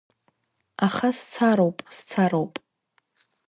Аха 0.85 1.09
сцароуп, 1.19 1.77
сцароуп… 1.97 2.53